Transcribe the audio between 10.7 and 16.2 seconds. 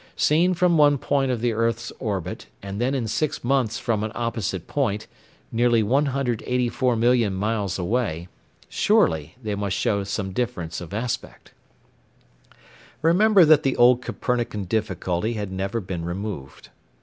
of aspect. Remember that the old Copernican difficulty had never been